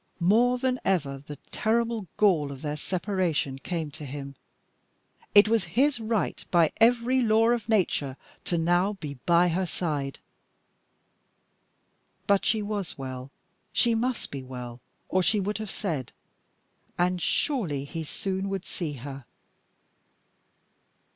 [0.19, 4.33] More than ever the terrible gall of their separation came to him.
[5.35, 10.17] It was his right, by every law of nature, to now be by her side.
[12.25, 13.29] But she was well
[13.71, 16.13] she must be well, or she would have said,
[16.97, 19.25] and surely he soon would see her.